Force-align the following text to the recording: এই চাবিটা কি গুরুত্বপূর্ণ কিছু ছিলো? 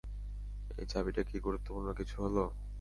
এই 0.71 0.85
চাবিটা 0.91 1.21
কি 1.29 1.37
গুরুত্বপূর্ণ 1.45 1.87
কিছু 1.99 2.13
ছিলো? 2.15 2.43